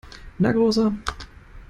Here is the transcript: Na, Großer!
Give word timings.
Na, 0.39 0.51
Großer! 0.51 0.91